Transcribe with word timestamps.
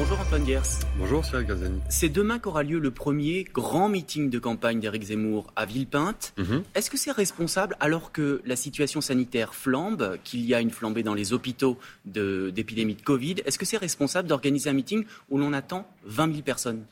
Bonjour 0.00 0.18
Antoine 0.18 0.46
Gers. 0.46 0.62
Bonjour 0.96 1.22
Cyril 1.26 1.46
Gazani. 1.46 1.78
C'est 1.90 2.08
demain 2.08 2.38
qu'aura 2.38 2.62
lieu 2.62 2.78
le 2.78 2.90
premier 2.90 3.44
grand 3.44 3.90
meeting 3.90 4.30
de 4.30 4.38
campagne 4.38 4.80
d'Éric 4.80 5.02
Zemmour 5.04 5.52
à 5.56 5.66
Villepinte. 5.66 6.32
Mhm. 6.38 6.62
Est-ce 6.74 6.88
que 6.88 6.96
c'est 6.96 7.10
responsable 7.12 7.76
alors 7.80 8.10
que 8.10 8.40
la 8.46 8.56
situation 8.56 9.02
sanitaire 9.02 9.54
flambe, 9.54 10.16
qu'il 10.24 10.40
y 10.46 10.54
a 10.54 10.62
une 10.62 10.70
flambée 10.70 11.02
dans 11.02 11.12
les 11.12 11.34
hôpitaux 11.34 11.78
de- 12.06 12.48
d'épidémie 12.48 12.94
de, 12.94 13.02
Covid? 13.02 13.36
Est-ce 13.44 13.58
que 13.58 13.66
c'est 13.66 13.76
responsable 13.76 14.26
d'organiser 14.26 14.70
un 14.70 14.72
meeting 14.72 15.04
où 15.28 15.36
l'on 15.36 15.52
attend 15.52 15.86
20 16.06 16.30
000 16.32 16.42
personnes? 16.44 16.82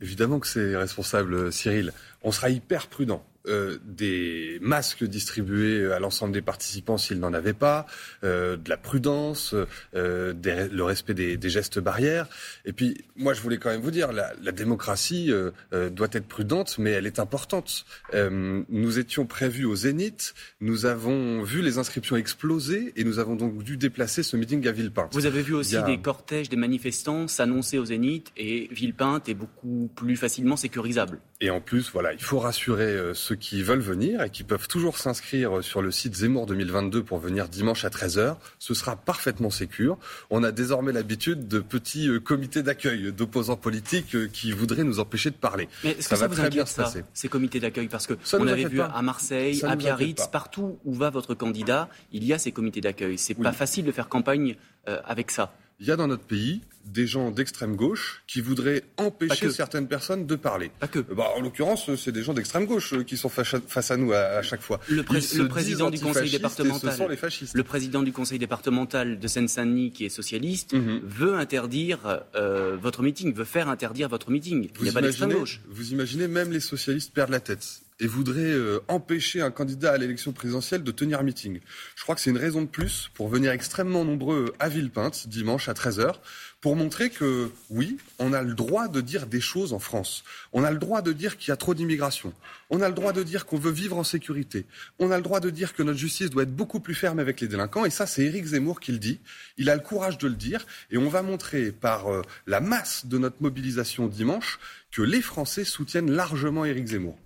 Évidemment 0.00 0.40
que 0.40 0.48
c'est 0.48 0.74
responsable, 0.76 1.52
Cyril. 1.52 1.92
On 2.24 2.32
sera 2.32 2.50
hyper 2.50 2.88
prudent. 2.88 3.24
Euh, 3.48 3.78
des 3.84 4.58
masques 4.60 5.04
distribués 5.04 5.92
à 5.92 6.00
l'ensemble 6.00 6.32
des 6.32 6.42
participants 6.42 6.98
s'ils 6.98 7.20
n'en 7.20 7.32
avaient 7.32 7.52
pas, 7.52 7.86
euh, 8.24 8.56
de 8.56 8.68
la 8.68 8.76
prudence, 8.76 9.54
euh, 9.94 10.32
des- 10.32 10.68
le 10.68 10.82
respect 10.82 11.14
des, 11.14 11.36
des 11.36 11.48
gestes 11.48 11.78
barrières. 11.78 12.26
Et 12.64 12.72
puis, 12.72 12.96
moi, 13.14 13.34
je 13.34 13.40
voulais 13.40 13.58
quand 13.58 13.70
même 13.70 13.80
vous 13.82 13.92
dire, 13.92 14.12
la, 14.12 14.32
la 14.42 14.50
démocratie 14.52 15.30
doit 15.72 16.08
être 16.12 16.26
prudente, 16.26 16.78
mais 16.78 16.90
elle 16.90 17.06
est 17.06 17.18
importante. 17.20 17.84
Nous 18.14 18.98
étions 18.98 19.26
prévus 19.26 19.64
au 19.64 19.76
Zénith, 19.76 20.34
nous 20.60 20.86
avons 20.86 21.42
vu 21.42 21.62
les 21.62 21.78
inscriptions 21.78 22.16
exploser 22.16 22.92
et 22.96 23.04
nous 23.04 23.18
avons 23.18 23.36
donc 23.36 23.62
dû 23.62 23.76
déplacer 23.76 24.22
ce 24.22 24.36
meeting 24.36 24.66
à 24.66 24.72
Villepinte. 24.72 25.12
Vous 25.12 25.26
avez 25.26 25.42
vu 25.42 25.54
aussi 25.54 25.76
a- 25.76 25.82
des 25.82 25.98
cortèges, 25.98 26.48
des 26.48 26.56
manifestants 26.56 27.28
s'annoncer 27.28 27.78
au 27.78 27.84
Zénith 27.84 28.32
et 28.36 28.68
Villepinte 28.72 29.28
est 29.28 29.34
beaucoup 29.34 29.90
plus 29.94 30.16
facilement 30.16 30.56
sécurisable. 30.56 31.20
Et 31.40 31.50
en 31.50 31.60
plus, 31.60 31.90
voilà, 31.92 32.12
il 32.14 32.22
faut 32.22 32.38
rassurer 32.38 32.84
euh, 32.96 33.12
ceux 33.36 33.40
qui 33.40 33.62
veulent 33.62 33.80
venir 33.80 34.22
et 34.22 34.30
qui 34.30 34.44
peuvent 34.44 34.66
toujours 34.68 34.96
s'inscrire 34.98 35.62
sur 35.62 35.82
le 35.82 35.90
site 35.90 36.14
Zemmour 36.16 36.46
2022 36.46 37.02
pour 37.02 37.18
venir 37.18 37.48
dimanche 37.48 37.84
à 37.84 37.88
13h. 37.90 38.36
Ce 38.58 38.72
sera 38.74 38.96
parfaitement 38.96 39.50
sécure. 39.50 39.98
On 40.30 40.42
a 40.42 40.52
désormais 40.52 40.92
l'habitude 40.92 41.46
de 41.48 41.58
petits 41.60 42.08
euh, 42.08 42.18
comités 42.18 42.62
d'accueil 42.62 43.12
d'opposants 43.12 43.56
politiques 43.56 44.14
euh, 44.14 44.28
qui 44.32 44.52
voudraient 44.52 44.84
nous 44.84 45.00
empêcher 45.00 45.30
de 45.30 45.34
parler. 45.36 45.68
Mais 45.84 45.90
est-ce 45.90 46.08
Ça 46.08 46.14
que 46.14 46.16
ça 46.20 46.26
va 46.28 46.34
vous 46.34 46.40
très 46.40 46.50
bien 46.50 46.64
se 46.66 46.76
passer. 46.76 47.04
ces 47.12 47.28
comités 47.28 47.60
d'accueil? 47.60 47.88
Parce 47.88 48.06
que 48.06 48.14
Ça 48.24 48.38
on 48.40 48.46
avait 48.46 48.64
vu 48.64 48.78
pas. 48.78 48.86
à 48.86 49.02
Marseille, 49.02 49.56
Ça 49.56 49.70
à 49.70 49.76
Biarritz, 49.76 50.26
partout 50.28 50.78
où 50.84 50.94
va 50.94 51.10
votre 51.10 51.34
candidat, 51.34 51.88
il 52.12 52.24
y 52.24 52.32
a 52.32 52.38
ces 52.38 52.52
comités 52.52 52.80
d'accueil. 52.80 53.18
C'est 53.18 53.36
Oui. 53.36 53.42
pas 53.42 53.52
facile 53.52 53.84
de 53.84 53.92
faire 53.92 54.08
campagne 54.08 54.56
euh, 54.88 54.98
avec 55.04 55.30
ça. 55.30 55.52
Il 55.78 55.86
y 55.86 55.90
a 55.90 55.96
dans 55.96 56.06
notre 56.06 56.24
pays 56.24 56.62
des 56.86 57.06
gens 57.06 57.30
d'extrême 57.32 57.74
gauche 57.76 58.22
qui 58.28 58.40
voudraient 58.40 58.84
empêcher 58.96 59.50
certaines 59.50 59.88
personnes 59.88 60.24
de 60.26 60.36
parler. 60.36 60.70
Pas 60.78 60.86
que. 60.86 61.00
Bah, 61.00 61.26
en 61.36 61.40
l'occurrence, 61.42 61.94
c'est 61.96 62.12
des 62.12 62.22
gens 62.22 62.32
d'extrême 62.32 62.64
gauche 62.64 62.94
euh, 62.94 63.02
qui 63.02 63.16
sont 63.16 63.28
face 63.28 63.90
à- 63.90 63.96
nous 63.96 64.12
à, 64.12 64.18
à 64.18 64.42
chaque 64.42 64.62
fois. 64.62 64.80
Le, 64.88 65.02
pré- 65.02 65.18
président 65.48 65.90
du 65.90 65.98
conseil 65.98 66.28
Ce 66.28 66.32
sont 66.32 66.36
départemental, 66.38 67.10
les 67.10 67.16
fascistes. 67.16 67.54
le 67.56 67.64
président 67.64 68.02
du 68.04 68.12
conseil 68.12 68.38
départemental 68.38 69.18
de 69.18 69.26
Seine-Saint-Denis, 69.28 69.90
qui 69.90 70.04
est 70.04 70.08
socialiste, 70.10 70.74
Mhm. 70.74 71.00
veut 71.04 71.34
interdire 71.34 72.20
euh, 72.36 72.76
votre 72.80 73.02
meeting, 73.02 73.34
veut 73.34 73.44
faire 73.44 73.68
interdire 73.68 74.08
votre 74.08 74.30
meeting. 74.30 74.68
Il 74.78 74.82
n'y 74.84 74.88
a 74.88 74.92
pas 74.92 75.02
d'extrême 75.02 75.32
gauche. 75.32 75.60
vous 75.68 75.92
imaginez, 75.92 76.28
même 76.28 76.52
les 76.52 76.60
socialistes 76.60 77.12
perdent 77.12 77.30
la 77.30 77.40
tête 77.40 77.80
et 77.98 78.06
voudraient 78.06 78.40
euh, 78.42 78.80
empêcher 78.88 79.40
un 79.40 79.50
candidat 79.50 79.92
à 79.92 79.96
l'élection 79.96 80.32
présidentielle 80.32 80.82
de 80.82 80.90
tenir 80.90 81.20
un 81.20 81.22
meeting. 81.22 81.60
Je 81.94 82.02
crois 82.02 82.14
que 82.14 82.20
c'est 82.20 82.30
une 82.30 82.36
raison 82.36 82.62
de 82.62 82.66
plus 82.66 83.10
pour 83.14 83.28
venir 83.28 83.52
extrêmement 83.52 84.04
nombreux 84.04 84.54
à 84.58 84.68
Villepinte, 84.68 85.28
dimanche 85.28 85.68
à 85.68 85.72
13h, 85.72 86.16
pour 86.60 86.76
montrer 86.76 87.10
que, 87.10 87.50
oui, 87.70 87.96
on 88.18 88.32
a 88.32 88.42
le 88.42 88.54
droit 88.54 88.88
de 88.88 89.00
dire 89.00 89.26
des 89.26 89.40
choses 89.40 89.72
en 89.72 89.78
France. 89.78 90.24
On 90.52 90.64
a 90.64 90.70
le 90.70 90.78
droit 90.78 91.00
de 91.00 91.12
dire 91.12 91.36
qu'il 91.36 91.50
y 91.50 91.52
a 91.52 91.56
trop 91.56 91.74
d'immigration. 91.74 92.32
On 92.70 92.82
a 92.82 92.88
le 92.88 92.94
droit 92.94 93.12
de 93.12 93.22
dire 93.22 93.46
qu'on 93.46 93.58
veut 93.58 93.70
vivre 93.70 93.96
en 93.96 94.04
sécurité. 94.04 94.66
On 94.98 95.10
a 95.10 95.16
le 95.16 95.22
droit 95.22 95.40
de 95.40 95.50
dire 95.50 95.74
que 95.74 95.82
notre 95.82 95.98
justice 95.98 96.28
doit 96.28 96.42
être 96.42 96.54
beaucoup 96.54 96.80
plus 96.80 96.94
ferme 96.94 97.18
avec 97.18 97.40
les 97.40 97.48
délinquants. 97.48 97.84
Et 97.84 97.90
ça, 97.90 98.06
c'est 98.06 98.24
Éric 98.24 98.46
Zemmour 98.46 98.80
qui 98.80 98.92
le 98.92 98.98
dit. 98.98 99.20
Il 99.58 99.70
a 99.70 99.74
le 99.74 99.80
courage 99.80 100.18
de 100.18 100.26
le 100.26 100.34
dire. 100.34 100.66
Et 100.90 100.98
on 100.98 101.08
va 101.08 101.22
montrer 101.22 101.72
par 101.72 102.12
euh, 102.12 102.22
la 102.46 102.60
masse 102.60 103.06
de 103.06 103.16
notre 103.18 103.36
mobilisation 103.40 104.06
dimanche 104.06 104.58
que 104.90 105.02
les 105.02 105.22
Français 105.22 105.64
soutiennent 105.64 106.10
largement 106.10 106.64
Éric 106.64 106.88
Zemmour. 106.88 107.18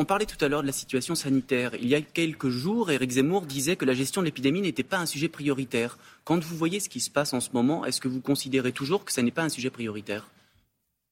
On 0.00 0.06
parlait 0.06 0.24
tout 0.24 0.42
à 0.42 0.48
l'heure 0.48 0.62
de 0.62 0.66
la 0.66 0.72
situation 0.72 1.14
sanitaire. 1.14 1.72
Il 1.74 1.86
y 1.86 1.94
a 1.94 2.00
quelques 2.00 2.48
jours, 2.48 2.90
Éric 2.90 3.10
Zemmour 3.10 3.42
disait 3.42 3.76
que 3.76 3.84
la 3.84 3.92
gestion 3.92 4.22
de 4.22 4.24
l'épidémie 4.24 4.62
n'était 4.62 4.82
pas 4.82 4.96
un 4.96 5.04
sujet 5.04 5.28
prioritaire. 5.28 5.98
Quand 6.24 6.42
vous 6.42 6.56
voyez 6.56 6.80
ce 6.80 6.88
qui 6.88 7.00
se 7.00 7.10
passe 7.10 7.34
en 7.34 7.40
ce 7.40 7.50
moment, 7.52 7.84
est-ce 7.84 8.00
que 8.00 8.08
vous 8.08 8.22
considérez 8.22 8.72
toujours 8.72 9.04
que 9.04 9.12
ce 9.12 9.20
n'est 9.20 9.30
pas 9.30 9.42
un 9.42 9.50
sujet 9.50 9.68
prioritaire? 9.68 10.30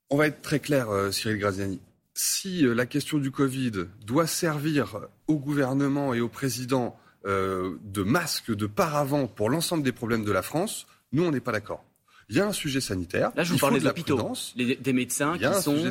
On 0.08 0.16
va 0.16 0.26
être 0.26 0.40
très 0.40 0.58
clair, 0.58 0.88
euh, 0.88 1.10
Cyril 1.10 1.36
Graziani. 1.36 1.80
Si 2.14 2.64
euh, 2.64 2.72
la 2.72 2.86
question 2.86 3.18
du 3.18 3.30
Covid 3.30 3.72
doit 4.06 4.26
servir 4.26 5.00
au 5.26 5.36
gouvernement 5.36 6.14
et 6.14 6.22
au 6.22 6.30
président 6.30 6.96
euh, 7.26 7.76
de 7.84 8.02
masque, 8.02 8.56
de 8.56 8.64
paravent 8.64 9.26
pour 9.26 9.50
l'ensemble 9.50 9.82
des 9.82 9.92
problèmes 9.92 10.24
de 10.24 10.32
la 10.32 10.40
France, 10.40 10.86
nous, 11.12 11.24
on 11.24 11.30
n'est 11.30 11.40
pas 11.40 11.52
d'accord. 11.52 11.84
Il 12.30 12.36
y 12.36 12.40
a 12.40 12.46
un 12.46 12.52
sujet 12.52 12.80
sanitaire. 12.80 13.30
Là, 13.36 13.42
je 13.42 13.50
vous 13.50 13.56
il 13.56 13.60
parle 13.60 13.74
des 13.74 13.80
de 13.80 13.88
hôpitaux, 13.88 14.32
les- 14.54 14.76
des 14.76 14.92
médecins 14.92 15.36
Il 15.40 15.48
qui, 15.48 15.62
sont, 15.62 15.90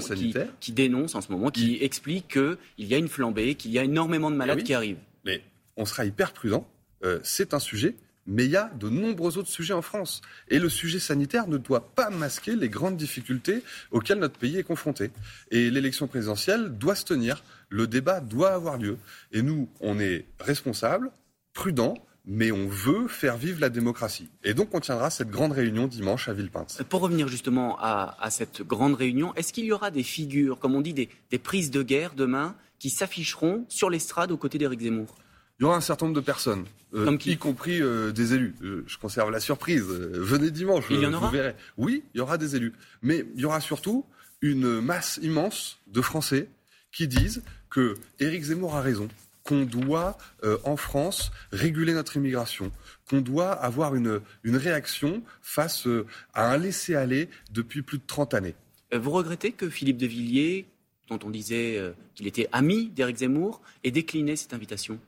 qui, 0.60 0.72
dénoncent 0.72 1.16
en 1.16 1.22
ce 1.22 1.32
moment, 1.32 1.50
qui 1.50 1.78
expliquent 1.82 2.28
qu'il 2.28 2.88
y 2.88 2.94
a 2.94 2.98
une 2.98 3.08
flambée, 3.08 3.56
qu'il 3.56 3.72
y 3.72 3.80
a 3.80 3.84
énormément 3.84 4.30
de 4.30 4.36
malades 4.36 4.60
oui. 4.60 4.64
qui 4.64 4.74
arrivent. 4.76 5.00
Mais 5.26 5.42
on 5.78 5.86
sera 5.86 6.06
hyper 6.06 6.34
prudent. 6.34 6.68
Euh, 7.04 7.20
c'est 7.24 7.54
un 7.56 7.60
sujet, 7.60 7.96
mais 8.28 8.46
il 8.46 8.52
y 8.52 8.56
a 8.56 8.70
de 8.80 8.88
nombreux 8.90 9.38
autres 9.40 9.50
sujets 9.50 9.74
en 9.74 9.82
France. 9.82 10.22
Et 10.50 10.60
le 10.60 10.70
sujet 10.70 11.00
sanitaire 11.00 11.48
ne 11.48 11.58
doit 11.58 11.90
pas 11.96 12.10
masquer 12.12 12.56
les 12.56 12.70
grandes 12.70 12.98
difficultés 12.98 13.64
auxquelles 13.92 14.20
notre 14.20 14.38
pays 14.38 14.58
est 14.58 14.64
confronté. 14.64 15.10
Et 15.50 15.72
l'élection 15.72 16.08
présidentielle 16.08 16.78
doit 16.78 16.96
se 16.96 17.06
tenir. 17.06 17.44
Le 17.70 17.88
débat 17.88 18.20
doit 18.20 18.52
avoir 18.52 18.78
lieu. 18.78 18.98
Et 19.32 19.42
nous, 19.42 19.70
on 19.80 20.00
est 20.00 20.26
responsables, 20.40 21.10
prudents, 21.54 21.96
mais 22.28 22.52
on 22.52 22.68
veut 22.68 23.08
faire 23.08 23.38
vivre 23.38 23.60
la 23.62 23.70
démocratie. 23.70 24.30
Et 24.44 24.54
donc, 24.54 24.76
on 24.76 24.80
tiendra 24.82 25.10
cette 25.10 25.30
grande 25.30 25.54
réunion 25.54 25.88
dimanche 25.88 26.28
à 26.28 26.34
Villepinte. 26.34 26.84
Pour 26.90 27.00
revenir 27.02 27.28
justement 27.30 27.78
à, 27.80 28.18
à 28.20 28.30
cette 28.30 28.62
grande 28.62 28.96
réunion, 28.96 29.34
est-ce 29.36 29.54
qu'il 29.54 29.64
y 29.66 29.72
aura 29.72 29.92
des 29.92 30.04
figures, 30.04 30.60
comme 30.60 30.76
on 30.76 30.82
dit, 30.82 30.94
des, 30.94 31.10
des 31.32 31.40
prises 31.40 31.72
de 31.72 31.82
guerre 31.82 32.14
demain 32.16 32.56
qui 32.80 32.90
s'afficheront 32.90 33.66
sur 33.70 33.90
l'estrade 33.90 34.32
aux 34.32 34.38
côtés 34.38 34.58
d'Éric 34.58 34.82
Zemmour? 34.82 35.16
Il 35.60 35.64
y 35.64 35.66
aura 35.66 35.78
un 35.78 35.82
certain 35.82 36.06
nombre 36.06 36.18
de 36.20 36.24
personnes, 36.26 36.66
euh, 36.94 37.06
Comme 37.06 37.18
qui 37.18 37.32
y 37.32 37.38
compris 37.38 37.82
euh, 37.82 38.12
des 38.12 38.34
élus. 38.36 38.54
Euh, 38.62 38.84
je 38.88 38.98
conserve 38.98 39.32
la 39.32 39.40
surprise. 39.40 39.86
Euh, 39.90 40.12
venez 40.14 40.52
dimanche, 40.52 40.84
Il 40.92 41.00
y 41.00 41.06
en 41.06 41.14
euh, 41.14 41.16
aura? 41.16 41.28
vous 41.28 41.34
verrez. 41.34 41.56
Oui, 41.78 42.04
il 42.14 42.18
y 42.18 42.22
aura 42.22 42.38
des 42.38 42.56
élus. 42.56 42.74
Mais 43.02 43.26
il 43.36 43.42
y 43.42 43.46
aura 43.46 43.60
surtout 43.62 44.06
une 44.42 44.82
masse 44.82 45.18
immense 45.24 45.80
de 45.88 46.02
Français 46.02 46.50
qui 46.92 47.08
disent 47.08 47.42
que 47.72 47.96
Éric 48.20 48.44
Zemmour 48.44 48.76
a 48.76 48.82
raison, 48.82 49.08
qu'on 49.48 49.64
doit, 49.64 50.18
euh, 50.44 50.58
en 50.66 50.76
France, 50.76 51.32
réguler 51.52 51.94
notre 51.94 52.18
immigration, 52.18 52.72
qu'on 53.10 53.22
doit 53.22 53.52
avoir 53.52 53.96
une, 53.96 54.20
une 54.44 54.58
réaction 54.58 55.24
face 55.42 55.88
euh, 55.88 56.06
à 56.34 56.52
un 56.52 56.58
laisser-aller 56.58 57.30
depuis 57.52 57.82
plus 57.82 57.98
de 57.98 58.04
30 58.06 58.34
années. 58.34 58.56
Euh, 58.94 59.00
Vous 59.00 59.12
regrettez 59.12 59.54
que 59.54 59.70
Philippe 59.70 59.98
de 59.98 60.06
Villiers, 60.06 60.66
dont 61.08 61.20
on 61.24 61.30
disait 61.30 61.78
euh, 61.78 61.94
qu'il 62.14 62.28
était 62.28 62.50
ami 62.52 62.90
d'Éric 62.90 63.18
Zemmour, 63.18 63.62
ait 63.86 63.92
décliné 63.92 64.36
cette 64.36 64.54
invitation? 64.54 65.00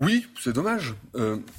Oui, 0.00 0.26
c'est 0.40 0.54
dommage. 0.54 0.94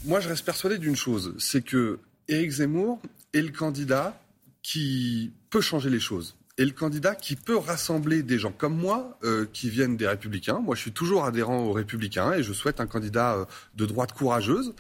Moi, 0.04 0.20
je 0.20 0.28
reste 0.28 0.46
persuadé 0.46 0.78
d'une 0.78 0.98
chose, 0.98 1.36
c'est 1.40 1.64
que 1.64 2.00
Éric 2.28 2.52
Zemmour 2.52 3.00
est 3.34 3.42
le 3.42 3.50
candidat 3.50 4.20
qui 4.62 5.32
peut 5.50 5.62
changer 5.62 5.90
les 5.90 6.02
choses. 6.02 6.36
Et 6.58 6.64
le 6.64 6.72
candidat 6.72 7.16
qui 7.16 7.36
peut 7.36 7.58
rassembler 7.58 8.24
des 8.24 8.40
gens 8.40 8.52
comme 8.52 8.78
moi, 8.78 9.20
euh, 9.24 9.46
qui 9.52 9.70
viennent 9.70 9.98
des 9.98 10.08
Républicains. 10.08 10.60
Moi, 10.60 10.76
je 10.76 10.82
suis 10.82 10.94
toujours 10.94 11.26
adhérent 11.26 11.60
aux 11.60 11.74
Républicains 11.74 12.34
et 12.34 12.44
je 12.44 12.54
souhaite 12.54 12.80
un 12.80 12.88
candidat 12.88 13.36
euh, 13.36 13.46
de 13.76 13.86
droite 13.86 14.14
courageuse. 14.14 14.74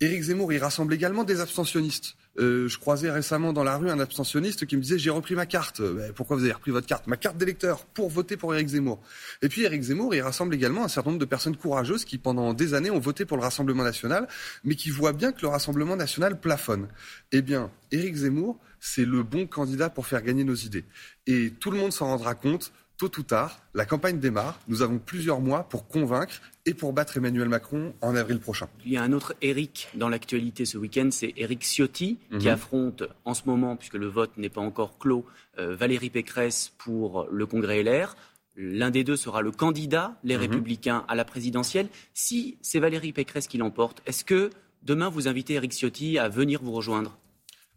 Éric 0.00 0.22
Zemmour, 0.22 0.52
il 0.52 0.58
rassemble 0.58 0.92
également 0.92 1.24
des 1.24 1.40
abstentionnistes. 1.40 2.16
Euh, 2.36 2.66
je 2.66 2.78
croisais 2.78 3.10
récemment 3.12 3.52
dans 3.52 3.62
la 3.62 3.76
rue 3.76 3.90
un 3.90 4.00
abstentionniste 4.00 4.66
qui 4.66 4.76
me 4.76 4.82
disait 4.82 4.98
j'ai 4.98 5.10
repris 5.10 5.36
ma 5.36 5.46
carte. 5.46 5.80
Euh, 5.80 5.94
ben, 5.94 6.12
pourquoi 6.12 6.36
vous 6.36 6.42
avez 6.42 6.52
repris 6.52 6.72
votre 6.72 6.86
carte? 6.86 7.06
Ma 7.06 7.16
carte 7.16 7.36
d'électeur 7.36 7.84
pour 7.84 8.10
voter 8.10 8.36
pour 8.36 8.52
Éric 8.52 8.68
Zemmour. 8.68 9.00
Et 9.40 9.48
puis 9.48 9.62
Éric 9.62 9.82
Zemmour, 9.82 10.14
il 10.14 10.20
rassemble 10.20 10.54
également 10.54 10.84
un 10.84 10.88
certain 10.88 11.10
nombre 11.10 11.20
de 11.20 11.26
personnes 11.26 11.56
courageuses 11.56 12.04
qui 12.04 12.18
pendant 12.18 12.52
des 12.52 12.74
années 12.74 12.90
ont 12.90 12.98
voté 12.98 13.24
pour 13.24 13.36
le 13.36 13.44
Rassemblement 13.44 13.84
national, 13.84 14.26
mais 14.64 14.74
qui 14.74 14.90
voient 14.90 15.12
bien 15.12 15.30
que 15.30 15.42
le 15.42 15.48
Rassemblement 15.48 15.94
national 15.94 16.40
plafonne. 16.40 16.88
Eh 17.30 17.40
bien, 17.40 17.70
Éric 17.92 18.16
Zemmour, 18.16 18.58
c'est 18.86 19.06
le 19.06 19.22
bon 19.22 19.46
candidat 19.46 19.88
pour 19.88 20.06
faire 20.06 20.20
gagner 20.22 20.44
nos 20.44 20.54
idées. 20.54 20.84
Et 21.26 21.50
tout 21.58 21.70
le 21.70 21.78
monde 21.78 21.92
s'en 21.92 22.06
rendra 22.08 22.34
compte. 22.34 22.70
Tôt 22.98 23.10
ou 23.18 23.22
tard, 23.22 23.58
la 23.74 23.86
campagne 23.86 24.20
démarre. 24.20 24.60
Nous 24.68 24.82
avons 24.82 24.98
plusieurs 24.98 25.40
mois 25.40 25.64
pour 25.68 25.88
convaincre 25.88 26.34
et 26.66 26.74
pour 26.74 26.92
battre 26.92 27.16
Emmanuel 27.16 27.48
Macron 27.48 27.92
en 28.02 28.14
avril 28.14 28.38
prochain. 28.38 28.68
Il 28.84 28.92
y 28.92 28.96
a 28.96 29.02
un 29.02 29.12
autre 29.12 29.34
Éric 29.42 29.88
dans 29.94 30.08
l'actualité 30.08 30.64
ce 30.64 30.76
week-end, 30.78 31.08
c'est 31.10 31.32
Éric 31.36 31.62
Ciotti, 31.64 32.18
qui 32.38 32.46
Mhm. 32.46 32.52
affronte 32.52 33.02
en 33.24 33.34
ce 33.34 33.42
moment, 33.46 33.74
puisque 33.76 33.94
le 33.94 34.06
vote 34.06 34.36
n'est 34.36 34.48
pas 34.50 34.60
encore 34.60 34.96
clos, 34.98 35.24
euh, 35.58 35.74
Valérie 35.74 36.10
Pécresse 36.10 36.72
pour 36.78 37.26
le 37.30 37.46
Congrès 37.46 37.80
LR. 37.82 38.14
L'un 38.54 38.90
des 38.92 39.02
deux 39.02 39.16
sera 39.16 39.42
le 39.42 39.50
candidat, 39.50 40.16
les 40.22 40.34
Mhm. 40.36 40.40
Républicains, 40.42 41.04
à 41.08 41.14
la 41.16 41.24
présidentielle. 41.24 41.88
Si 42.12 42.58
c'est 42.62 42.78
Valérie 42.78 43.12
Pécresse 43.12 43.48
qui 43.48 43.58
l'emporte, 43.58 44.02
est-ce 44.06 44.24
que 44.24 44.50
demain 44.82 45.08
vous 45.08 45.26
invitez 45.26 45.54
Éric 45.54 45.72
Ciotti 45.72 46.18
à 46.18 46.28
venir 46.28 46.62
vous 46.62 46.72
rejoindre? 46.72 47.18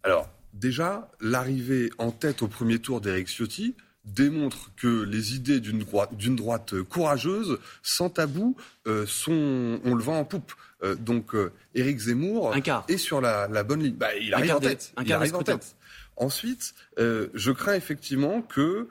Alors, 0.03 0.29
déjà, 0.53 1.11
l'arrivée 1.21 1.89
en 1.97 2.11
tête 2.11 2.41
au 2.41 2.47
premier 2.47 2.79
tour 2.79 3.01
d'Éric 3.01 3.27
Ciotti 3.27 3.75
démontre 4.07 4.71
que 4.75 5.03
les 5.03 5.35
idées 5.35 5.59
d'une 5.59 5.79
droite, 5.79 6.11
droite, 6.15 6.81
courageuse, 6.83 7.59
sans 7.83 8.09
tabou, 8.09 8.55
euh, 8.87 9.05
sont, 9.05 9.79
on 9.83 9.95
le 9.95 10.03
vend 10.03 10.19
en 10.19 10.25
poupe. 10.25 10.53
Euh, 10.83 10.95
donc 10.95 11.35
euh, 11.35 11.51
Éric 11.75 11.99
Zemmour 11.99 12.55
est 12.87 12.97
sur 12.97 13.19
la, 13.19 13.47
bonne 13.63 13.83
ligne. 13.83 13.95
Bah, 13.95 14.15
il 14.15 14.33
arrive 14.33 14.55
en 14.55 14.59
tête. 14.59 14.93
il 15.03 15.11
arrive 15.11 15.35
en 15.35 15.43
tête. 15.43 15.75
Ensuite, 16.15 16.73
je 16.97 17.51
crains 17.51 17.75
effectivement 17.75 18.41
que 18.41 18.87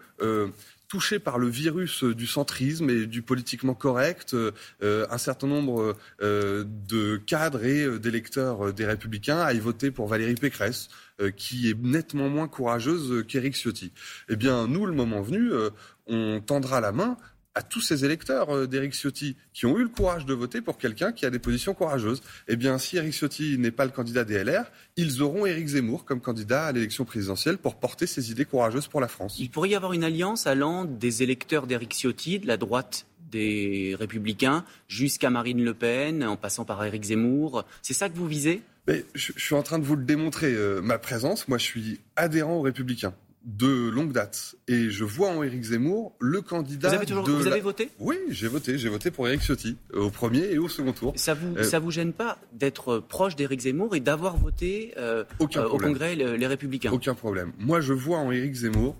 touché 0.89 1.19
par 1.19 1.39
le 1.39 1.49
virus 1.49 2.05
du 2.05 2.27
centrisme 2.27 2.91
et 2.91 3.07
du 3.07 3.23
politiquement 3.23 3.75
correct, 3.75 4.35
euh, 4.35 5.07
un 5.11 5.19
certain 5.19 5.47
nombre 5.47 5.97
euh, 6.23 6.65
de 6.89 7.17
cadres 7.17 7.65
et 7.65 7.85
euh, 7.85 7.99
d'électeurs 7.99 8.73
des 8.73 8.87
Républicains 8.87 9.39
aillent 9.39 9.59
voter 9.59 9.91
pour 9.91 10.07
Valérie 10.07 10.35
Pécresse, 10.35 10.89
qui 11.37 11.71
est 11.71 11.79
nettement 11.81 12.29
moins 12.29 12.47
courageuse 12.47 13.25
qu'Éric 13.27 13.55
Ciotti. 13.55 13.91
Eh 14.29 14.37
bien, 14.37 14.67
nous, 14.67 14.85
le 14.85 14.93
moment 14.93 15.23
venu, 15.23 15.51
on 16.07 16.43
tendra 16.43 16.83
la 16.83 16.93
main 16.93 17.17
à 17.57 17.63
tous 17.63 17.81
ces 17.81 18.05
électeurs 18.05 18.55
euh, 18.55 18.67
d'Éric 18.67 18.93
Ciotti 18.93 19.35
qui 19.53 19.67
ont 19.67 19.77
eu 19.79 19.83
le 19.83 19.89
courage 19.89 20.27
de 20.27 20.35
voter 20.35 20.61
pour 20.61 20.77
quelqu'un 20.77 21.11
qui 21.11 21.25
a 21.25 21.31
des 21.31 21.39
positions 21.39 21.75
courageuses. 21.75 22.21
Eh 22.49 22.57
bien, 22.57 22.77
si 22.79 22.99
Éric 22.99 23.15
Ciotti 23.15 23.57
n'est 23.59 23.71
pas 23.71 23.87
le 23.87 23.91
candidat 23.91 24.25
des 24.25 24.45
LR, 24.45 24.71
ils 24.97 25.23
auront 25.23 25.47
Éric 25.47 25.67
Zemmour 25.69 26.05
comme 26.05 26.21
candidat 26.21 26.67
à 26.67 26.73
l'élection 26.73 27.07
présidentielle 27.07 27.57
pour 27.57 27.77
porter 27.77 28.07
ses 28.07 28.31
idées 28.31 28.45
courageuses 28.45 28.89
pour 28.89 29.01
la 29.01 29.09
France. 29.09 29.37
Il 29.41 29.51
pourrait 29.51 29.71
y 29.71 29.75
avoir 29.75 29.95
une 29.95 30.05
alliance 30.05 30.47
allant 30.47 30.85
des 30.85 31.23
électeurs 31.23 31.67
d'Éric 31.67 31.95
Ciotti, 31.95 32.39
de 32.39 32.47
la 32.47 32.59
droite 32.59 33.07
des 33.31 33.97
Républicains, 33.99 34.65
jusqu'à 34.87 35.31
Marine 35.31 35.65
Le 35.65 35.73
Pen, 35.73 36.23
en 36.25 36.37
passant 36.37 36.67
par 36.67 36.85
Éric 36.85 37.05
Zemmour. 37.05 37.65
C'est 37.81 37.95
ça 37.95 38.11
que 38.11 38.17
vous 38.17 38.29
visez? 38.29 38.63
Mais 38.87 39.05
je, 39.15 39.33
suis 39.37 39.55
en 39.55 39.63
train 39.63 39.79
de 39.79 39.85
vous 39.85 39.97
le 39.97 40.05
démontrer, 40.05 40.53
euh, 40.53 40.81
ma 40.81 40.99
présence. 40.99 41.49
Moi, 41.49 41.59
je 41.59 41.65
suis 41.65 42.01
adhérent 42.17 42.57
aux 42.57 42.63
Républicains 42.63 43.15
de 43.47 43.89
longue 43.89 44.13
date. 44.13 44.57
Et 44.67 44.91
je 44.91 45.05
vois 45.05 45.31
en 45.31 45.43
Éric 45.43 45.63
Zemmour 45.63 46.17
le 46.19 46.43
candidat. 46.43 46.89
Vous 46.89 46.95
avez, 46.95 47.07
toujours, 47.07 47.29
vous 47.29 47.47
avez 47.47 47.61
voté? 47.61 47.91
Oui, 48.01 48.17
j'ai 48.29 48.49
voté. 48.49 48.77
J'ai 48.77 48.89
voté 48.89 49.13
pour 49.13 49.27
Éric 49.29 49.41
Ciotti 49.41 49.77
au 49.95 50.11
premier 50.11 50.51
et 50.51 50.59
au 50.59 50.69
second 50.69 50.93
tour. 50.93 51.13
Ça 51.17 51.35
vous, 51.35 51.57
euh, 51.57 51.63
ça 51.63 51.79
vous 51.79 51.93
gêne 51.93 52.13
pas 52.13 52.39
d'être 52.53 52.99
proche 52.99 53.37
d'Éric 53.37 53.61
Zemmour 53.61 53.95
et 53.95 54.01
d'avoir 54.01 54.37
voté 54.37 54.93
euh, 54.97 55.25
euh, 55.41 55.65
au 55.69 55.79
Congrès 55.79 56.17
les 56.17 56.47
Républicains? 56.47 56.91
Aucun 56.93 57.15
problème. 57.15 57.53
Moi, 57.59 57.81
je 57.81 57.93
vois 57.93 58.19
en 58.19 58.33
Éric 58.33 58.55
Zemmour 58.55 58.97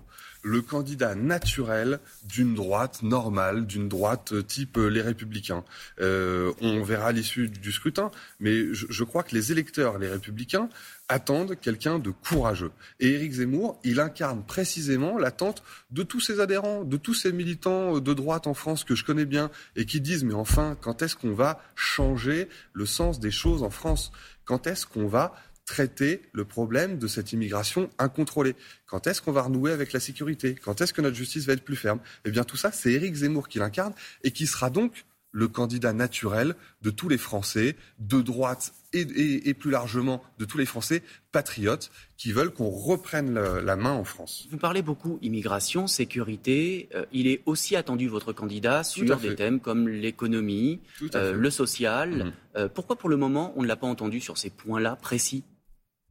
le 0.47 0.61
candidat 0.61 1.13
naturel 1.13 1.99
d'une 2.23 2.55
droite 2.55 3.03
normale, 3.03 3.67
d'une 3.67 3.89
droite 3.89 4.33
type 4.47 4.77
les 4.77 5.01
Républicains. 5.01 5.63
on 5.99 6.83
verra 6.83 7.11
l'issue 7.11 7.49
du 7.49 7.71
scrutin, 7.71 8.11
mais 8.39 8.73
je, 8.73 8.87
je, 8.89 9.03
crois 9.03 9.23
que 9.23 9.35
les 9.35 9.51
électeurs, 9.51 9.97
les 9.97 10.07
Républicains, 10.07 10.69
attendent 11.09 11.55
quelqu'un 11.59 11.99
de 11.99 12.11
courageux. 12.11 12.71
Et 12.99 13.11
Éric 13.11 13.33
Zemmour, 13.33 13.79
il 13.83 13.99
incarne 13.99 14.43
précisément 14.43 15.17
l'attente 15.17 15.63
de 15.91 16.03
tous 16.03 16.19
ses 16.19 16.39
adhérents, 16.39 16.83
de 16.83 16.97
tous 16.97 17.13
ces 17.13 17.31
militants 17.31 17.99
de 17.99 18.13
droite 18.13 18.47
en 18.47 18.53
France 18.53 18.83
que 18.83 18.95
je 18.95 19.05
connais 19.05 19.25
bien 19.25 19.49
et 19.75 19.85
qui 19.85 20.01
disent 20.01 20.23
mais 20.23 20.33
enfin, 20.33 20.77
quand 20.81 21.01
est-ce 21.01 21.15
qu'on 21.15 21.33
va 21.33 21.61
changer 21.75 22.49
le 22.73 22.85
sens 22.85 23.19
des 23.19 23.31
choses 23.31 23.63
en 23.63 23.69
France? 23.69 24.11
Quand 24.45 24.67
est-ce 24.67 24.85
qu'on 24.85 25.07
va 25.07 25.33
traiter 25.67 26.23
le 26.31 26.45
problème 26.45 26.97
de 26.97 27.07
cette 27.07 27.33
immigration 27.33 27.91
incontrôlée 27.99 28.55
Quand 28.87 29.05
est-ce 29.05 29.21
qu'on 29.21 29.33
va 29.33 29.43
renouer 29.43 29.71
avec 29.71 29.93
la 29.93 29.99
sécurité? 29.99 30.55
Quand 30.55 30.81
est-ce 30.81 30.93
que 30.93 31.01
notre 31.01 31.15
justice 31.15 31.45
va 31.45 31.53
être 31.53 31.63
plus 31.63 31.75
ferme? 31.75 31.99
Eh 32.25 32.31
bien 32.31 32.43
tout 32.43 32.57
ça, 32.57 32.71
c'est 32.71 32.91
Éric 32.93 33.13
Zemmour 33.13 33.47
qui 33.47 33.59
l'incarne 33.59 33.93
et 34.23 34.31
qui 34.31 34.47
sera 34.47 34.71
donc 34.71 35.05
le 35.31 35.47
candidat 35.47 35.93
naturel 35.93 36.55
de 36.81 36.89
tous 36.89 37.09
les 37.09 37.17
Français, 37.17 37.75
de 37.99 38.21
droite 38.21 38.73
et, 38.93 39.53
plus 39.53 39.69
largement 39.69 40.23
de 40.39 40.45
tous 40.45 40.57
les 40.57 40.65
Français 40.65 41.03
patriotes 41.31 41.91
qui 42.15 42.31
veulent 42.31 42.51
qu'on 42.51 42.69
reprenne 42.69 43.37
la 43.37 43.75
main 43.75 43.91
en 43.91 44.03
France. 44.03 44.47
Vous 44.49 44.57
parlez 44.57 44.81
beaucoup 44.81 45.19
immigration, 45.21 45.85
sécurité. 45.85 46.89
Euh, 46.95 47.05
il 47.11 47.27
est 47.27 47.43
aussi 47.45 47.75
attendu, 47.75 48.07
votre 48.07 48.33
candidat, 48.33 48.83
sur 48.83 49.17
des 49.17 49.35
thèmes 49.35 49.59
comme 49.59 49.87
l'économie, 49.87 50.79
euh, 51.13 51.33
le 51.33 51.49
social. 51.51 52.09
Mhm. 52.09 52.31
Euh, 52.55 52.69
pourquoi 52.69 52.95
pour 52.95 53.09
le 53.09 53.17
moment 53.17 53.53
on 53.57 53.61
ne 53.61 53.67
l'a 53.67 53.75
pas 53.75 53.87
entendu 53.87 54.21
sur 54.21 54.37
ces 54.37 54.49
points-là 54.49 54.95
précis? 54.95 55.43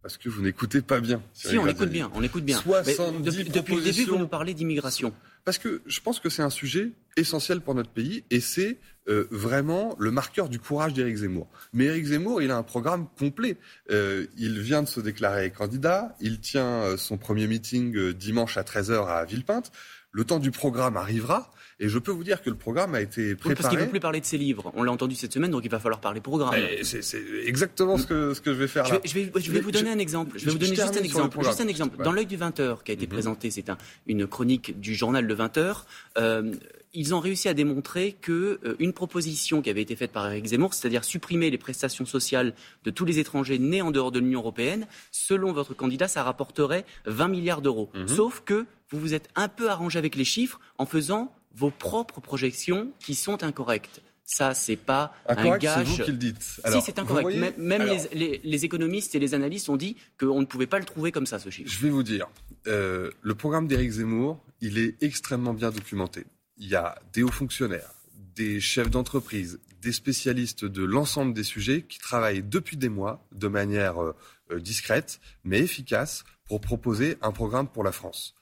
Parce 0.07 0.19
que 0.19 0.29
vous 0.29 0.41
n'écoutez 0.41 0.83
pas 0.83 1.01
bien. 1.01 1.21
Si, 1.33 1.59
on 1.59 1.67
écoute 1.67 1.91
bien, 1.91 2.13
on 2.15 2.23
écoute 2.23 2.45
bien. 2.45 2.63
depuis, 2.65 3.43
depuis 3.43 3.75
le 3.75 3.83
début, 3.83 4.05
vous 4.05 4.19
nous 4.19 4.29
parlez 4.29 4.55
d'immigration. 4.55 5.13
Parce 5.45 5.59
que 5.59 5.83
je 5.85 6.01
pense 6.01 6.21
que 6.21 6.29
c'est 6.29 6.43
un 6.43 6.51
sujet 6.51 6.93
essentiel 7.17 7.61
pour 7.61 7.75
notre 7.75 7.91
pays 7.91 8.23
et 8.31 8.39
c'est 8.39 8.79
euh, 9.09 9.27
vraiment 9.33 9.97
le 9.99 10.13
marqueur 10.13 10.49
du 10.49 10.61
courage 10.61 10.93
d'Éric 10.93 11.17
Zemmour. 11.17 11.49
Mais 11.73 11.87
Éric 11.87 12.07
Zemmour, 12.07 12.41
il 12.41 12.53
a 12.53 12.57
un 12.57 12.63
programme 12.63 13.09
complet. 13.19 13.57
Euh, 13.91 14.27
il 14.37 14.61
vient 14.61 14.85
de 14.85 14.89
se 14.89 15.01
déclarer 15.01 15.51
candidat, 15.51 16.15
il 16.21 16.39
tient 16.39 16.83
euh, 16.83 16.97
son 16.97 17.17
premier 17.17 17.49
meeting 17.49 18.13
dimanche 18.13 18.57
à 18.59 18.63
13h 18.63 19.09
à 19.09 19.25
Villepinte. 19.25 19.73
Le 20.13 20.25
temps 20.25 20.39
du 20.39 20.53
programme 20.53 20.97
arrivera. 20.97 21.51
Et 21.79 21.89
je 21.89 21.99
peux 21.99 22.11
vous 22.11 22.25
dire 22.25 22.43
que 22.43 22.49
le 22.49 22.57
programme 22.57 22.95
a 22.95 23.03
été 23.03 23.35
préparé. 23.35 23.55
parce 23.55 23.69
qu'il 23.69 23.79
ne 23.79 23.85
veut 23.85 23.91
plus 23.91 24.01
parler 24.01 24.21
de 24.21 24.25
ses 24.25 24.39
livres. 24.39 24.73
On 24.75 24.83
l'a 24.83 24.93
entendu 24.93 25.15
cette 25.15 25.33
semaine, 25.33 25.51
donc 25.51 25.63
il 25.65 25.71
va 25.71 25.79
falloir 25.79 26.01
parler 26.01 26.21
programme. 26.21 26.55
C'est 26.83 27.03
exactement 27.45 27.99
ce 27.99 28.07
que, 28.07 28.35
ce 28.35 28.41
que 28.41 28.55
je 28.55 28.59
vais 28.59 28.69
faire 28.69 28.89
là. 28.89 28.99
Je 29.05 29.13
vais, 29.13 29.31
je 29.37 29.53
vais, 29.53 29.61
vous 29.61 29.71
donner 29.71 29.91
un 29.91 29.99
exemple. 29.99 30.39
Je 30.39 30.47
vais 30.47 30.53
vous 30.53 30.59
donner 30.59 30.75
juste 30.75 30.97
un 30.97 31.03
exemple. 31.03 31.39
Juste 31.45 31.61
un 31.61 31.69
exemple. 31.69 32.03
Dans 32.03 32.13
l'œil 32.13 32.27
du 32.27 32.39
20h 32.39 32.83
qui 32.83 32.93
a 32.93 32.95
été 32.95 33.07
mhm. 33.07 33.13
présenté, 33.13 33.51
c'est 33.51 33.69
un, 33.69 33.77
une 34.07 34.27
chronique 34.27 34.81
du 34.81 34.95
journal 34.95 35.25
Le 35.27 35.35
20h. 35.35 35.83
Euh, 36.19 36.55
ils 36.95 37.15
ont 37.15 37.21
réussi 37.21 37.49
à 37.49 37.55
démontrer 37.55 38.13
que 38.13 38.59
euh, 38.65 38.75
une 38.79 38.95
proposition 38.95 39.61
qui 39.61 39.69
avait 39.69 39.83
été 39.83 39.95
faite 39.97 40.13
par 40.13 40.31
Eric 40.31 40.47
Zemmour, 40.47 40.73
c'est-à-dire 40.73 41.05
supprimer 41.05 41.51
les 41.51 41.59
prestations 41.59 42.07
sociales 42.07 42.55
de 42.85 42.91
tous 42.91 43.05
les 43.05 43.19
étrangers 43.19 43.59
nés 43.59 43.83
en 43.83 43.91
dehors 43.91 44.11
de 44.11 44.19
l'Union 44.19 44.41
européenne, 44.41 44.87
selon 45.13 45.53
votre 45.53 45.75
candidat, 45.75 46.09
ça 46.09 46.23
rapporterait 46.23 46.87
20 47.05 47.29
milliards 47.29 47.61
d'euros. 47.61 47.91
Mhm. 47.95 48.09
Sauf 48.09 48.43
que 48.45 48.65
vous 48.91 48.99
vous 48.99 49.15
êtes 49.15 49.29
un 49.35 49.49
peu 49.49 49.69
arrangé 49.69 49.99
avec 49.99 50.15
les 50.15 50.25
chiffres 50.25 50.59
en 50.79 50.87
faisant 50.87 51.36
vos 51.57 51.71
propres 51.71 52.21
projections 52.21 52.93
qui 53.01 53.15
sont 53.15 53.43
incorrectes. 53.43 54.03
Ça, 54.27 54.55
c'est 54.55 54.77
pas 54.77 55.15
un 55.29 55.57
gage. 55.57 55.79
C'est 55.79 55.85
vous 55.85 56.05
qui 56.05 56.11
le 56.11 56.17
dites. 56.17 56.43
si, 56.43 56.81
c'est 56.85 56.99
incorrect. 56.99 57.57
Même, 57.57 57.85
les, 58.13 58.65
économistes 58.65 59.15
et 59.15 59.21
les 59.21 59.35
analystes 59.35 59.69
ont 59.69 59.77
dit 59.77 59.97
qu'on 60.19 60.41
ne 60.41 60.47
pouvait 60.47 60.67
pas 60.67 60.81
le 60.81 60.85
trouver 60.85 61.13
comme 61.13 61.27
ça, 61.27 61.39
ce 61.39 61.49
chiffre. 61.49 61.71
Je 61.71 61.79
vais 61.79 61.91
vous 61.91 62.03
dire, 62.03 62.27
euh, 62.67 63.11
le 63.23 63.35
programme 63.37 63.69
d'Éric 63.69 63.93
Zemmour, 63.93 64.43
il 64.61 64.79
est 64.79 65.01
extrêmement 65.01 65.55
bien 65.55 65.71
documenté. 65.71 66.25
Il 66.59 66.69
y 66.69 66.75
a 66.75 66.99
des 67.13 67.23
hauts 67.23 67.31
fonctionnaires, 67.31 67.93
des 68.35 68.61
chefs 68.61 68.91
d'entreprise, 68.91 69.61
des 69.81 69.93
spécialistes 69.93 70.65
de 70.65 70.83
l'ensemble 70.83 71.33
des 71.33 71.45
sujets 71.45 71.83
qui 71.83 72.01
travaillent 72.01 72.43
depuis 72.43 72.77
des 72.77 72.89
mois 72.89 73.25
de 73.33 73.47
manière 73.47 74.03
euh, 74.03 74.17
euh, 74.51 74.59
discrète 74.59 75.21
mais 75.45 75.61
efficace 75.61 76.25
pour 76.47 76.61
proposer 76.61 77.17
un 77.23 77.31
programme 77.31 77.69
pour 77.69 77.85
la 77.85 77.93
France. 77.93 78.35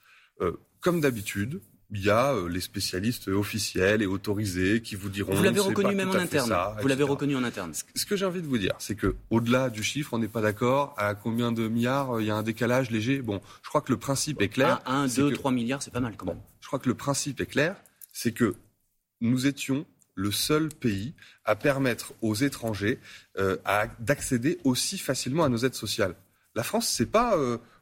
comme 0.80 1.00
d'habitude, 1.00 1.62
il 1.90 2.04
y 2.04 2.10
a 2.10 2.32
euh, 2.32 2.48
les 2.48 2.60
spécialistes 2.60 3.28
officiels 3.28 4.02
et 4.02 4.06
autorisés 4.06 4.80
qui 4.82 4.94
vous 4.94 5.08
diront. 5.08 5.34
Vous 5.34 5.42
l'avez 5.42 5.60
reconnu 5.60 5.94
même 5.94 6.10
en 6.10 6.14
interne. 6.14 6.54
vous 6.80 6.88
l'avez 6.88 7.04
reconnu 7.04 7.36
en 7.36 7.44
interne. 7.44 7.72
Ce 7.94 8.06
que 8.06 8.16
j'ai 8.16 8.24
envie 8.24 8.42
de 8.42 8.46
vous 8.46 8.58
dire, 8.58 8.74
c'est 8.78 8.94
que 8.94 9.16
au-delà 9.30 9.70
du 9.70 9.82
chiffre, 9.82 10.14
on 10.14 10.18
n'est 10.18 10.28
pas 10.28 10.40
d'accord. 10.40 10.94
À 10.96 11.14
combien 11.14 11.52
de 11.52 11.68
milliards 11.68 12.16
euh, 12.16 12.22
il 12.22 12.26
y 12.26 12.30
a 12.30 12.36
un 12.36 12.42
décalage 12.42 12.90
léger 12.90 13.22
Bon, 13.22 13.40
je 13.62 13.68
crois 13.68 13.80
que 13.80 13.92
le 13.92 13.98
principe 13.98 14.40
est 14.40 14.48
clair. 14.48 14.80
1, 14.86 15.08
2, 15.08 15.32
3 15.32 15.52
milliards, 15.52 15.82
c'est 15.82 15.92
pas 15.92 16.00
mal 16.00 16.16
quand 16.16 16.26
même. 16.26 16.40
je 16.60 16.66
crois 16.66 16.78
que 16.78 16.88
le 16.88 16.94
principe 16.94 17.40
est 17.40 17.46
clair, 17.46 17.76
c'est 18.12 18.32
que 18.32 18.54
nous 19.20 19.46
étions 19.46 19.86
le 20.14 20.30
seul 20.30 20.68
pays 20.68 21.14
à 21.44 21.56
permettre 21.56 22.14
aux 22.22 22.34
étrangers 22.34 22.98
euh, 23.38 23.56
d'accéder 23.98 24.58
aussi 24.64 24.96
facilement 24.96 25.44
à 25.44 25.48
nos 25.48 25.58
aides 25.58 25.74
sociales. 25.74 26.14
La 26.54 26.62
France, 26.62 26.88
c'est 26.88 27.10
pas 27.10 27.36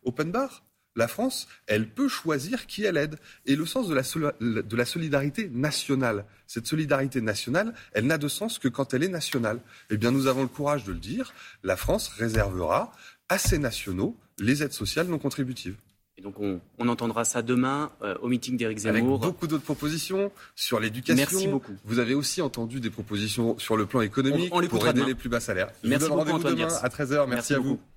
open 0.04 0.32
bar 0.32 0.64
la 0.96 1.08
France, 1.08 1.48
elle 1.66 1.88
peut 1.88 2.08
choisir 2.08 2.66
qui 2.66 2.84
elle 2.84 2.96
aide. 2.96 3.16
Et 3.46 3.56
le 3.56 3.66
sens 3.66 3.88
de 3.88 3.94
la, 3.94 4.84
solidarité 4.84 5.48
nationale, 5.48 6.24
cette 6.46 6.66
solidarité 6.66 7.20
nationale, 7.20 7.74
elle 7.92 8.06
n'a 8.06 8.18
de 8.18 8.28
sens 8.28 8.58
que 8.58 8.68
quand 8.68 8.94
elle 8.94 9.02
est 9.02 9.08
nationale. 9.08 9.58
Eh 9.90 9.96
bien, 9.96 10.10
nous 10.10 10.26
avons 10.26 10.42
le 10.42 10.48
courage 10.48 10.84
de 10.84 10.92
le 10.92 10.98
dire, 10.98 11.32
la 11.62 11.76
France 11.76 12.08
réservera 12.08 12.92
à 13.28 13.38
ses 13.38 13.58
nationaux 13.58 14.16
les 14.38 14.62
aides 14.62 14.72
sociales 14.72 15.06
non 15.06 15.18
contributives. 15.18 15.76
Et 16.18 16.20
donc 16.20 16.34
on, 16.38 16.88
entendra 16.88 17.24
ça 17.24 17.40
demain 17.40 17.90
euh, 18.02 18.14
au 18.20 18.28
meeting 18.28 18.58
d'Éric 18.58 18.78
Zemmour. 18.78 19.18
Avec 19.18 19.30
beaucoup 19.32 19.46
d'autres 19.46 19.64
propositions 19.64 20.30
sur 20.54 20.78
l'éducation. 20.78 21.16
Merci 21.16 21.48
beaucoup. 21.48 21.72
Vous 21.84 22.00
avez 22.00 22.12
aussi 22.12 22.42
entendu 22.42 22.80
des 22.80 22.90
propositions 22.90 23.58
sur 23.58 23.78
le 23.78 23.86
plan 23.86 24.02
économique 24.02 24.52
pour 24.68 24.86
aider 24.86 25.04
les 25.04 25.14
plus 25.14 25.30
bas 25.30 25.40
salaires. 25.40 25.70
Merci 25.82 26.08
beaucoup, 26.08 26.18
rendez-vous 26.20 26.54
demain 26.54 26.68
à 26.82 26.88
13h. 26.88 27.26
Merci, 27.28 27.54
à 27.54 27.58
vous. 27.60 27.80